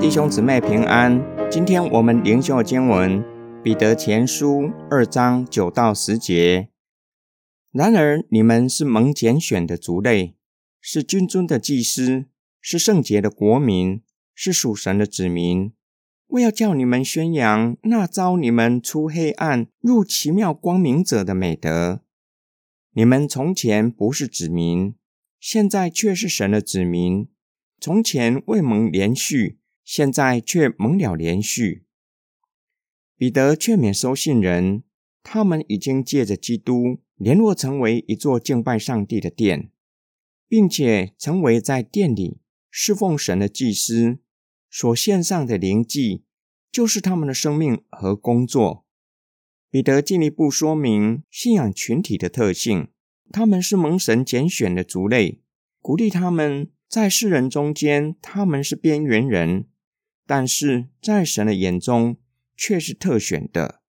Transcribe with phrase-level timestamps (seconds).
[0.00, 1.20] 弟兄姊妹平安。
[1.50, 3.20] 今天我们灵修经文
[3.62, 6.68] 《彼得前书》二章九到十节。
[7.72, 10.36] 然而你们是蒙拣选的族类，
[10.80, 12.26] 是君尊的祭司，
[12.60, 14.00] 是圣洁的国民，
[14.36, 15.72] 是属神的子民。
[16.28, 22.02] 我要叫你们宣扬那招你们出黑暗入奇妙光明者的美德。
[22.92, 24.94] 你们从前不是子民，
[25.40, 27.26] 现在却是神的子民；
[27.80, 29.58] 从前未蒙连续。
[29.90, 31.86] 现在却蒙了连续。
[33.16, 34.82] 彼得劝勉收信人，
[35.22, 39.70] 他们已经借着基督联络成为一座敬拜上帝的殿，
[40.46, 44.18] 并且成为在殿里侍奉神的祭司
[44.68, 46.22] 所献上的灵祭，
[46.70, 48.84] 就是他们的生命和工作。
[49.70, 52.88] 彼得进一步说明信仰群体的特性：
[53.32, 55.40] 他们是蒙神拣选的族类，
[55.80, 59.66] 鼓励他们在世人中间，他们是边缘人。
[60.28, 62.18] 但是在神的眼中
[62.54, 63.80] 却是特选的，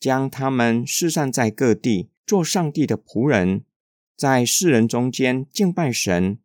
[0.00, 3.62] 将他们释散在各地，做上帝的仆人，
[4.16, 6.40] 在世人中间敬拜神，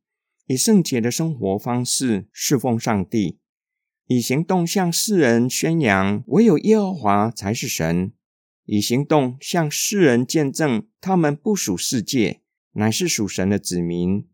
[0.46, 3.40] 以圣洁的生活方式侍奉上帝，
[4.06, 8.14] 以行动向世人宣扬唯有耶和华才是神，
[8.66, 12.42] 以行动向世人见证他们不属世界，
[12.74, 14.28] 乃是属神的子民。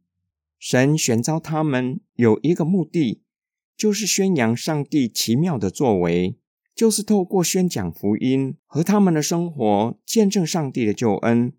[0.60, 3.22] 神选召他们有一个目的。
[3.78, 6.40] 就是宣扬上帝奇妙的作为，
[6.74, 11.54] 就是透过宣讲福音和他们的生活，见证上帝的救恩，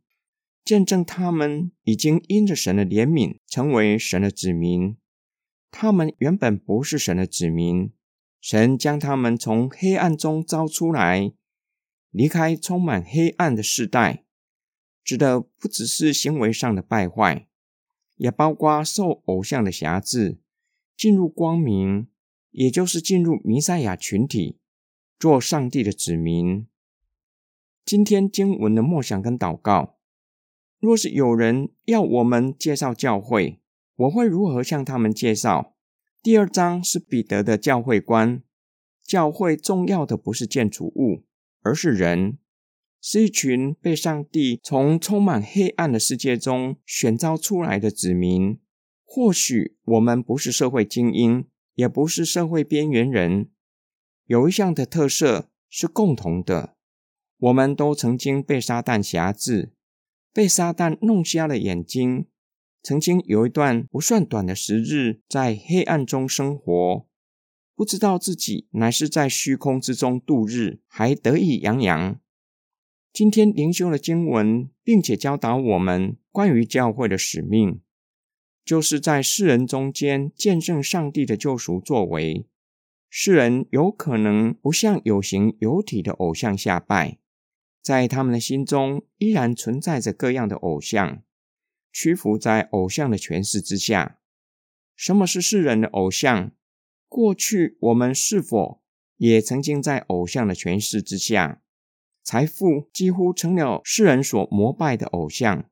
[0.65, 4.97] 见证他们已经因着神的怜悯成为神的子民。
[5.71, 7.93] 他们原本不是神的子民，
[8.41, 11.33] 神将他们从黑暗中招出来，
[12.11, 14.25] 离开充满黑暗的世代，
[15.05, 17.47] 指的不只是行为上的败坏，
[18.17, 20.39] 也包括受偶像的辖制。
[20.99, 22.09] 进入光明，
[22.51, 24.59] 也就是进入弥赛亚群体，
[25.17, 26.67] 做上帝的子民。
[27.85, 29.97] 今天经文的默想跟祷告，
[30.81, 33.61] 若是有人要我们介绍教会，
[33.95, 35.77] 我会如何向他们介绍？
[36.21, 38.43] 第二章是彼得的教会观。
[39.05, 41.25] 教会重要的不是建筑物，
[41.63, 42.39] 而是人，
[43.01, 48.59] 是一群被上帝从充满黑暗的世界中选召出来的子民。
[49.11, 53.49] 或许我们不是社会精英，也不是社会边缘人，
[54.27, 56.77] 有一项的特色是共同的：
[57.39, 59.73] 我们都曾经被撒旦辖制，
[60.35, 62.27] 被撒旦弄瞎了眼睛，
[62.83, 67.07] 曾经有一段不算短的时日在黑暗中生活，
[67.75, 72.21] 不知道自己乃是在虚空之中度日，还得意洋洋。
[73.11, 77.81] 今天灵修的经文，并且教导我们关于教会的使命。
[78.69, 82.45] 就是在世人中间见证上帝的救赎作为。
[83.09, 87.17] 世人有可能不向有形有体的偶像下拜，
[87.81, 91.23] 在他们的心中依然存在着各样的偶像，
[91.91, 94.19] 屈服在偶像的权势之下。
[94.95, 96.53] 什么是世人的偶像？
[97.09, 98.83] 过去我们是否
[99.17, 101.63] 也曾经在偶像的权势之下？
[102.23, 105.65] 财富几乎成了世人所膜拜的偶像。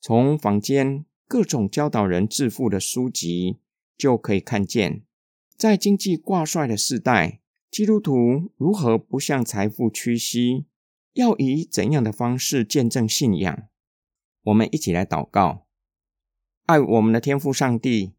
[0.00, 1.04] 从房间。
[1.32, 3.56] 各种教导人致富的书籍，
[3.96, 5.02] 就可以看见，
[5.56, 10.66] 在经济挂帅的时代，基督徒如何不向财富屈膝，
[11.14, 13.62] 要以怎样的方式见证信仰。
[14.42, 15.64] 我们一起来祷告：
[16.66, 18.12] 爱我们的天父上帝，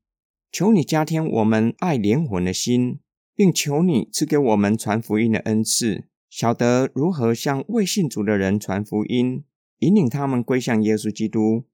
[0.52, 3.00] 求你加添我们爱灵魂的心，
[3.36, 9.44] 并求你赐给我们传福音的恩赐，晓得如何向未信主的人传福音，
[9.82, 11.66] 引领他们归向耶稣基督。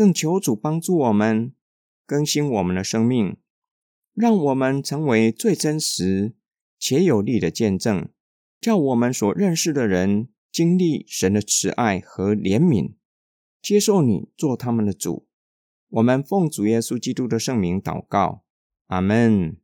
[0.00, 1.52] 更求主帮助我们
[2.06, 3.36] 更新我们的生命，
[4.14, 6.32] 让我们成为最真实
[6.78, 8.08] 且有力的见证，
[8.62, 12.94] 叫我们所认识的人经历神的慈爱和怜悯，
[13.60, 15.28] 接受你做他们的主。
[15.90, 18.42] 我们奉主耶稣基督的圣名祷告，
[18.86, 19.58] 阿门。